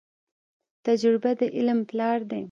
[0.85, 2.39] تجربه د علم پلار دی.